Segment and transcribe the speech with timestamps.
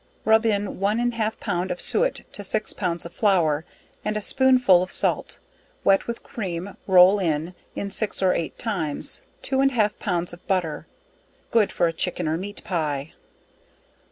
[0.25, 3.65] Rub in one and half pound of suet to six pounds of flour,
[4.03, 5.37] and a spoon full of salt,
[5.83, 10.47] wet with cream roll in, in six or eight times, two and half pounds of
[10.47, 10.87] butter
[11.51, 13.13] good for a chicken or meat pie.